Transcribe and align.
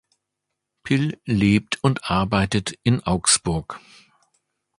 Pill 0.83 1.19
lebt 1.25 1.77
und 1.83 2.09
arbeitet 2.09 2.71
in 2.81 3.03
Augsburg. 3.03 3.79